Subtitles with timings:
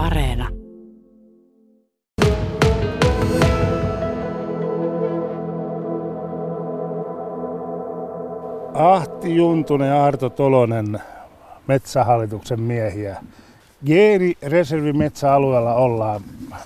[0.00, 0.48] Areena.
[8.74, 11.00] Ahti Juntunen ja Arto Tolonen,
[11.66, 13.16] metsähallituksen miehiä.
[13.86, 16.20] Geenireservimetsäalueella ollaan.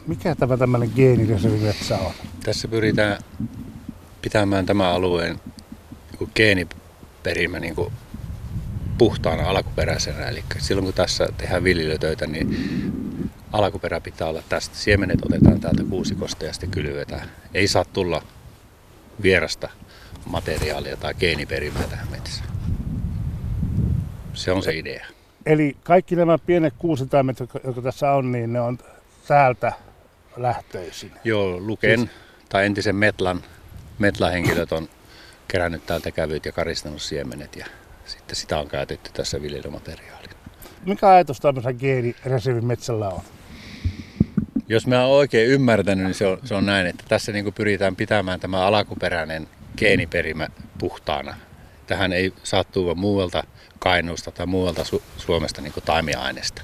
[0.06, 2.12] Mikä tämä tämmöinen geenireservimetsä on?
[2.44, 3.18] Tässä pyritään
[4.22, 5.40] pitämään tämän alueen
[6.20, 7.92] niin geeniperimä niin kuin
[8.98, 10.28] puhtaana alkuperäisenä.
[10.28, 13.03] Eli silloin kun tässä tehdään viljelytöitä, niin
[13.54, 14.76] alkuperä pitää olla tästä.
[14.76, 17.30] Siemenet otetaan täältä kuusikosta ja sitten kylvetään.
[17.54, 18.22] Ei saa tulla
[19.22, 19.68] vierasta
[20.26, 22.48] materiaalia tai geeniperimää tähän metsään.
[24.34, 25.06] Se on se idea.
[25.46, 28.78] Eli kaikki nämä pienet kuusitaimet, jotka tässä on, niin ne on
[29.28, 29.72] täältä
[30.36, 31.12] lähtöisin.
[31.24, 32.10] Joo, Luken siis...
[32.48, 33.42] tai entisen Metlan,
[33.98, 34.88] Metla-henkilöt on
[35.48, 37.66] kerännyt täältä kävyt ja karistanut siemenet ja
[38.06, 40.34] sitten sitä on käytetty tässä viljelymateriaalina.
[40.86, 43.22] Mikä ajatus tämmöisellä geenireservimetsällä on?
[44.68, 47.96] Jos mä oon oikein ymmärtänyt, niin se on, se on näin, että tässä niin pyritään
[47.96, 50.48] pitämään tämä alkuperäinen geeniperimä
[50.78, 51.34] puhtaana.
[51.86, 53.44] Tähän ei saa tuoda muualta
[53.78, 56.62] Kainuusta tai muualta Su- Suomesta niin taimiaineesta.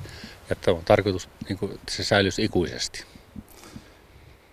[0.50, 3.04] Että on tarkoitus, niin kuin, että se säilyisi ikuisesti.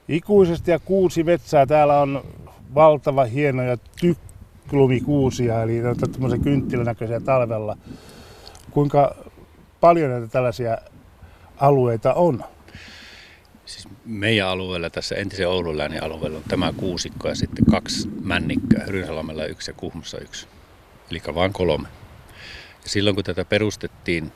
[0.08, 1.66] Ikuisesti ja kuusi metsää.
[1.66, 2.24] Täällä on
[2.76, 5.82] valtava hienoja tykklumikuusia, eli
[6.14, 7.78] tämmöisen kynttilänäköisiä talvella.
[8.72, 9.16] Kuinka
[9.80, 10.78] paljon näitä tällaisia
[11.58, 12.44] alueita on?
[13.68, 18.84] Siis meidän alueella, tässä entisen Oulun läänin alueella on tämä kuusikko ja sitten kaksi männikköä,
[18.88, 20.48] Rynsalamella yksi ja Kuhmossa yksi.
[21.12, 21.88] Eli vain kolme.
[22.84, 24.32] Ja silloin kun tätä perustettiin,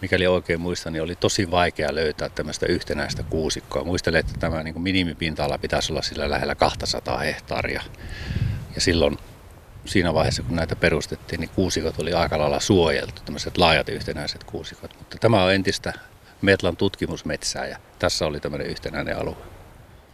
[0.00, 3.84] mikäli oikein muistan, niin oli tosi vaikea löytää tämmöistä yhtenäistä kuusikkoa.
[3.84, 7.82] Muistelen, että tämä niin kuin minimipinta-ala pitäisi olla sillä lähellä 200 hehtaaria.
[8.74, 9.18] Ja silloin
[9.84, 14.98] siinä vaiheessa, kun näitä perustettiin, niin kuusikot oli aika lailla suojeltu, tämmöiset laajat yhtenäiset kuusikot.
[14.98, 15.92] Mutta tämä on entistä
[16.42, 19.36] Metlan tutkimusmetsää ja tässä oli tämmöinen yhtenäinen alue.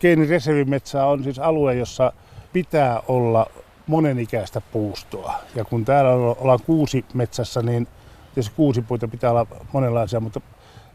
[0.01, 2.13] Geenireservimetsä on siis alue, jossa
[2.53, 3.47] pitää olla
[3.87, 5.35] monenikäistä puustoa.
[5.55, 7.89] Ja kun täällä ollaan kuusi metsässä, niin
[8.35, 10.41] tietysti kuusipuita pitää olla monenlaisia, mutta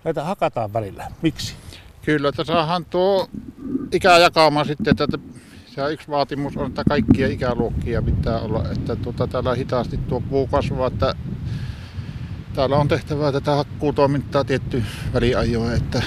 [0.04, 1.08] näitä hakataan välillä.
[1.22, 1.56] Miksi?
[2.06, 3.28] Kyllä, että saadaan tuo
[3.92, 5.18] ikäjakauma sitten, että
[5.66, 10.48] se yksi vaatimus on, että kaikkia ikäluokkia pitää olla, että tuota, täällä hitaasti tuo puu
[10.48, 11.16] kasvaa, että
[12.54, 14.84] täällä on tehtävää tätä hakkuutoimintaa tietty
[15.14, 16.02] väliajoa, että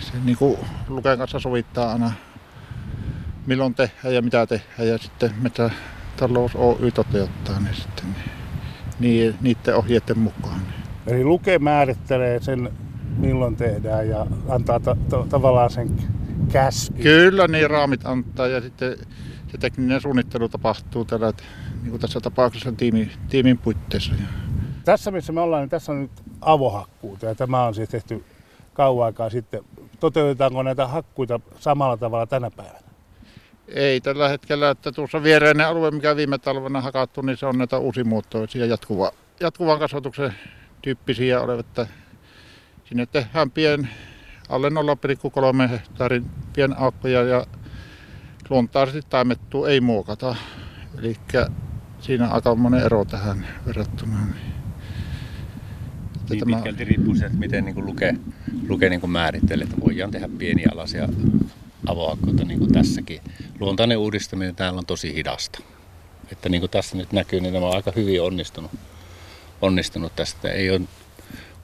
[0.00, 0.58] se niin kuin
[0.88, 2.12] Luken kanssa sovittaa aina
[3.46, 5.70] milloin tehdään ja mitä tehdään ja sitten mitä
[6.16, 8.04] talous Oy toteuttaa ne sitten
[9.00, 10.60] niin, niiden ohjeiden mukaan.
[11.06, 12.70] Eli Luke määrittelee sen,
[13.16, 15.90] milloin tehdään ja antaa ta- ta- tavallaan sen
[16.52, 17.02] käsky.
[17.02, 18.96] Kyllä, niin raamit antaa ja sitten
[19.48, 21.32] se tekninen suunnittelu tapahtuu tällä,
[21.82, 24.14] niin kuin tässä tapauksessa tiimi, tiimin puitteissa.
[24.86, 26.10] Tässä missä me ollaan, niin tässä on nyt
[26.40, 28.24] avohakkuuta ja tämä on siis tehty
[28.74, 29.60] kauan aikaa sitten.
[30.00, 32.80] Toteutetaanko näitä hakkuita samalla tavalla tänä päivänä?
[33.68, 37.78] Ei tällä hetkellä, että tuossa viereinen alue, mikä viime talvena hakattu, niin se on näitä
[37.78, 39.10] uusimuotoisia jatkuva,
[39.40, 40.34] jatkuvan kasvatuksen
[40.82, 41.66] tyyppisiä olevat.
[42.84, 43.88] Sinne tehdään pien,
[44.48, 47.46] alle 0,3 hehtaarin pienaukkoja ja
[48.50, 50.36] luontaisesti taimettu ei muokata.
[50.98, 51.16] Eli
[52.00, 54.16] siinä on aika monen ero tähän verrattuna.
[56.30, 56.56] Niin tämä...
[56.56, 58.14] pitkälti riippuu siitä, että miten niin lukee,
[58.68, 61.08] lukee niin määrittelee, että voidaan tehdä pienialaisia
[61.86, 63.20] avohakkuita niin kuin tässäkin.
[63.60, 65.58] Luontainen uudistaminen täällä on tosi hidasta.
[66.32, 68.70] Että niin kuin tässä nyt näkyy, niin tämä on aika hyvin onnistunut,
[69.62, 70.48] onnistunut tästä.
[70.50, 70.80] Ei ole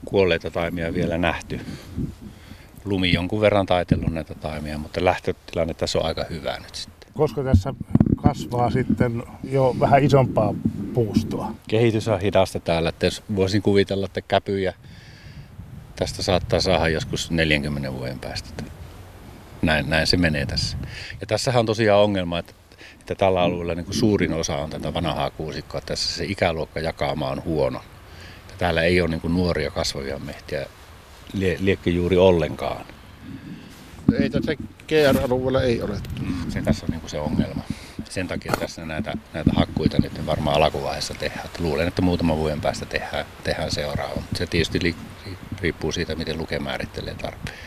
[0.05, 1.61] kuolleita taimia vielä nähty.
[2.85, 7.13] Lumi jonkun verran taitellut näitä taimia, mutta lähtötilanne tässä on aika hyvä nyt sitten.
[7.15, 7.75] Koska tässä
[8.17, 10.55] kasvaa sitten jo vähän isompaa
[10.95, 11.55] puustoa.
[11.69, 14.75] Kehitys on hidasta täällä, että jos voisin kuvitella, että käpyjä
[15.97, 18.65] tästä saattaa saada joskus 40 vuoden päästä
[19.63, 20.77] näin, näin se menee tässä.
[21.21, 22.53] Ja tässähän on tosiaan ongelma, että,
[23.01, 25.81] että tällä alueella niin kuin suurin osa on tätä vanhaa kuusikkoa.
[25.81, 27.81] Tässä se ikäluokka jakaama on huono.
[28.49, 30.67] Ja täällä ei ole niin kuin nuoria kasvavia mehtiä
[31.33, 32.87] lie, liekki juuri ollenkaan.
[34.21, 34.55] Ei tässä
[34.89, 35.97] GR-alueella ei ole.
[36.49, 37.63] Se tässä on niin kuin se ongelma.
[38.13, 41.47] Sen takia tässä näitä, näitä hakkuita nyt varmaan alkuvaiheessa tehdään.
[41.47, 44.23] Että luulen, että muutaman vuoden päästä tehdään, tehdään seuraava.
[44.35, 44.97] Se tietysti
[45.61, 47.59] riippuu siitä, miten luke määrittelee tarpeen.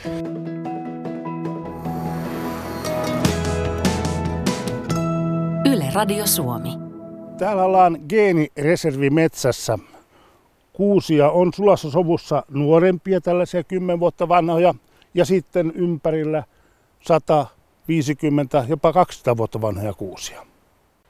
[5.94, 6.69] Radio Suomi.
[7.38, 9.80] Täällä ollaan geenireservimetsässä.
[10.74, 14.74] Kuusia on sulassa sovussa nuorempia, tällaisia 10 vuotta vanhoja,
[15.13, 16.44] ja sitten ympärillä
[17.87, 20.45] 150, jopa 200 vuotta vanhoja kuusia.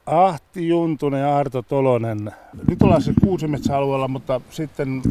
[0.06, 2.32] Ahti Juntunen ja Arto Tolonen.
[2.68, 5.02] Nyt ollaan siis kuusimetsäalueella, mutta sitten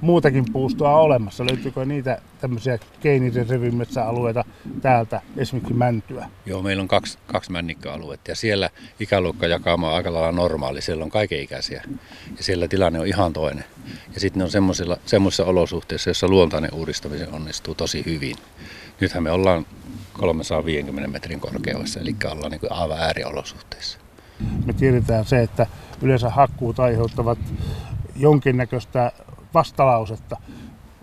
[0.00, 1.46] muutakin puustoa olemassa?
[1.46, 4.44] Löytyykö niitä tämmöisiä keinireservimetsäalueita
[4.82, 6.28] täältä, esimerkiksi Mäntyä?
[6.46, 10.82] Joo, meillä on kaksi, kaksi männikköaluetta ja siellä ikäluokka jakauma on aika lailla normaali.
[10.82, 11.82] Siellä on kaikenikäisiä
[12.36, 13.64] ja siellä tilanne on ihan toinen.
[14.14, 14.50] Ja sitten ne on
[15.06, 18.36] semmoisissa olosuhteissa, joissa luontainen uudistaminen onnistuu tosi hyvin.
[19.00, 19.66] Nythän me ollaan
[20.16, 23.98] 350 metrin korkeudessa, eli ollaan niin kuin aivan ääriolosuhteissa.
[24.66, 25.66] Me tiedetään se, että
[26.02, 27.38] yleensä hakkuut aiheuttavat
[28.16, 29.12] jonkinnäköistä
[29.54, 30.36] vastalausetta.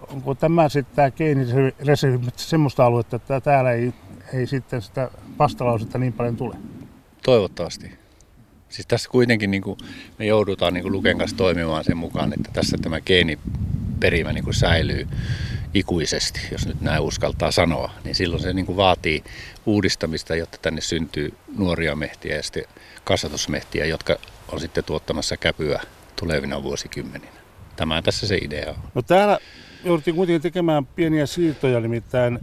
[0.07, 3.94] Onko tämä sitten tämä geenireservi semmoista aluetta, että täällä ei,
[4.33, 6.56] ei sitten sitä vastalausetta niin paljon tule?
[7.24, 7.92] Toivottavasti.
[8.69, 9.77] Siis tässä kuitenkin niin kuin
[10.19, 14.54] me joudutaan niin kuin Luken kanssa toimimaan sen mukaan, että tässä tämä geeniperimä niin kuin
[14.54, 15.07] säilyy
[15.74, 19.24] ikuisesti, jos nyt näin uskaltaa sanoa, niin silloin se niin kuin vaatii
[19.66, 22.64] uudistamista, jotta tänne syntyy nuoria mehtiä ja sitten
[23.04, 24.16] kasvatusmehtiä, jotka
[24.48, 25.81] on sitten tuottamassa käpyä
[26.16, 27.34] tulevina vuosikymmeninä.
[27.75, 28.75] Tämä tässä se idea on.
[28.94, 29.40] No täällä
[29.84, 32.40] jouduttiin kuitenkin tekemään pieniä siirtoja, nimittäin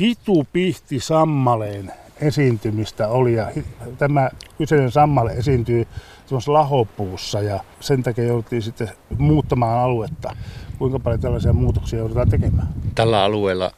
[0.00, 3.50] Hitupihti Sammaleen esiintymistä oli ja
[3.98, 5.86] tämä kyseinen sammale esiintyy
[6.28, 10.36] tuossa lahopuussa ja sen takia jouduttiin sitten muuttamaan aluetta.
[10.78, 12.68] Kuinka paljon tällaisia muutoksia joudutaan tekemään?
[12.94, 13.70] Tällä alueella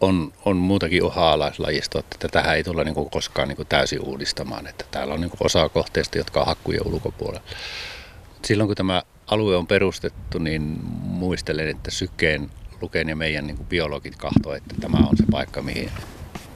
[0.00, 4.66] on, on muutakin uha-alaislajistoa, että tätä ei tulla niin koskaan niin täysin uudistamaan.
[4.66, 7.46] Että täällä on niin osa kohteista, jotka on hakkujen ulkopuolella.
[8.44, 12.50] Silloin kun tämä alue on perustettu, niin muistelen, että Sykeen,
[12.80, 15.90] Luken ja meidän niin biologit kahtoivat, että tämä on se paikka, mihin,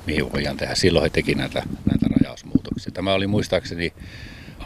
[0.07, 0.75] mihin voidaan tehdä.
[0.75, 2.93] Silloin he teki näitä, näitä rajausmuutoksia.
[2.93, 3.93] Tämä oli muistaakseni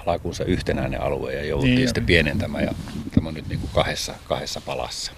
[0.06, 2.75] alakuunsa yhtenäinen alue ja jouduttiin niin, sitten pienentämään ja
[3.15, 5.12] tämä on nyt niin kuin kahdessa, kahdessa palassa.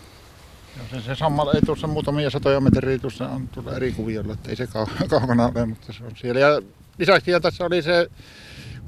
[0.91, 4.56] Se, se sammalla ei tuossa muutamia satoja metriä, tuossa on tuolla eri kuviolla, että ei
[4.56, 6.41] se kau- kaukana ole, mutta se on siellä.
[6.41, 6.62] Ja
[6.99, 8.11] lisäksi ja tässä oli se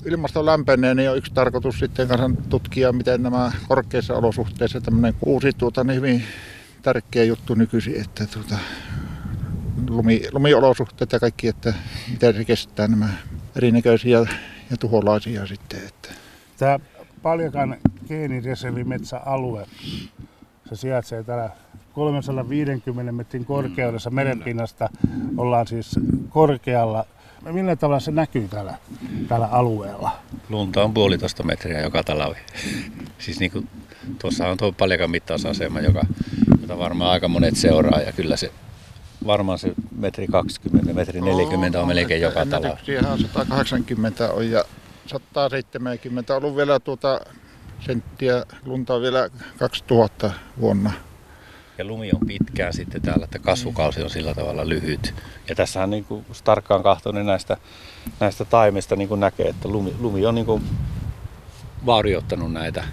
[0.05, 5.53] ilmasto lämpenee, niin on yksi tarkoitus sitten kanssa tutkia, miten nämä korkeissa olosuhteissa tämmöinen uusi
[5.53, 6.25] tuota, niin hyvin
[6.83, 8.59] tärkeä juttu nykyisin, että tuota,
[9.89, 11.75] lumi, lumiolosuhteet ja kaikki, että
[12.11, 13.09] miten se kestää nämä
[13.57, 14.27] erinäköisiä
[14.73, 15.81] ja tuholaisia sitten.
[15.87, 16.09] Että.
[16.59, 16.79] Tämä
[17.23, 17.77] Paljakan
[18.09, 19.67] geenireservimetsäalue,
[20.69, 21.51] se sijaitsee täällä
[21.93, 24.89] 350 metrin korkeudessa merenpinnasta.
[25.37, 27.05] Ollaan siis korkealla.
[27.53, 28.75] Millä tavalla se näkyy täällä,
[29.29, 30.11] täällä alueella?
[30.49, 32.39] Lunta on puolitoista metriä joka talvi.
[33.19, 33.69] siis niin kuin,
[34.19, 36.03] tuossa on tuo Paljakan mittausasema, joka,
[36.61, 38.53] jota varmaan aika monet seuraa ja kyllä se
[39.27, 42.69] varmaan se metri 20, metri 40 on melkein joka talvi.
[43.33, 44.65] 180 on ja
[45.07, 47.21] 170 ollut vielä tuota
[47.81, 49.29] senttiä lunta vielä
[49.59, 50.31] 2000
[50.61, 50.93] vuonna.
[51.79, 55.15] Ja lumi on pitkään sitten täällä, että kasvukausi on sillä tavalla lyhyt.
[55.49, 57.57] Ja tässähän niin kuin, tarkkaan kahtoinen niin näistä,
[58.21, 60.63] näistä taimista niin kuin näkee, että lumi, lumi on niin kuin
[61.87, 62.85] vaurioittanut näitä.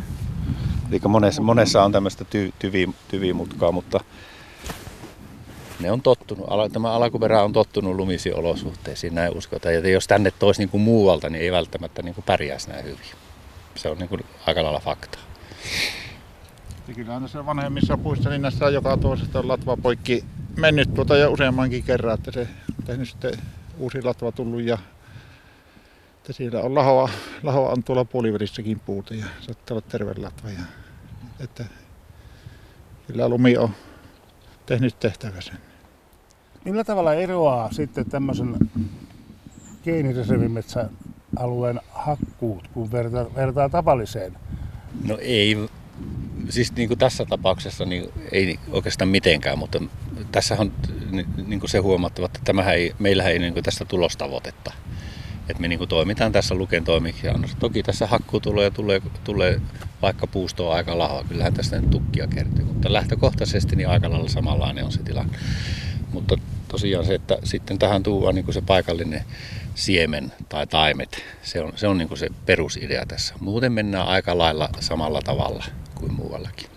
[0.89, 3.99] Eli monessa, monessa on tämmöistä ty, tyvi, tyvimutkaa, mutta
[5.79, 9.75] ne on tottunut, tämä alkuperä on tottunut lumisiin olosuhteisiin, näin uskotaan.
[9.75, 12.99] Ja jos tänne toisi niin kuin muualta, niin ei välttämättä niin kuin pärjäisi näin hyvin.
[13.75, 15.19] Se on niin kuin aika lailla fakta.
[16.87, 20.23] Ja kyllähän tässä vanhemmissa puissa niin näissä joka toisesta on latva poikki
[20.57, 22.47] mennyt tuota ja useammankin kerran, että se
[22.79, 23.31] on tehnyt sitten
[23.77, 24.77] uusi latva tullut ja
[26.17, 27.09] että siellä on lahoa,
[27.43, 30.49] lahoa on tuolla puolivälissäkin puuta ja saattaa olla terve latva.
[30.49, 30.63] Ja,
[31.39, 31.65] että
[33.07, 33.69] kyllä lumi on
[34.65, 35.53] tehnyt tehtävänsä.
[36.65, 38.55] Millä tavalla eroaa sitten tämmöisen
[39.84, 44.34] geenireservimetsäalueen hakkuut, kun vertaa, vertaa tavalliseen?
[45.07, 45.69] No ei,
[46.50, 49.81] siis niin kuin tässä tapauksessa niin ei oikeastaan mitenkään, mutta
[50.31, 50.72] tässä on
[51.48, 54.74] niin kuin se huomattava, että tämähän ei, meillähän ei niin kuin tästä tulostavoitetta.
[55.50, 57.57] Et me niin kuin toimitaan tässä Luken toimiksiannossa.
[57.60, 59.62] Toki tässä hakkuu tulee tulee, tulee
[60.01, 64.29] vaikka puusto on aika lahoa, kyllähän tästä nyt tukkia kertyy, mutta lähtökohtaisesti niin aika lailla
[64.29, 65.38] samanlainen on se tilanne.
[66.13, 66.36] Mutta
[66.68, 69.24] tosiaan se, että sitten tähän tuodaan niin se paikallinen
[69.75, 73.34] siemen tai taimet, se on, se on niin se perusidea tässä.
[73.39, 75.63] Muuten mennään aika lailla samalla tavalla
[75.96, 76.70] kuin muuallakin.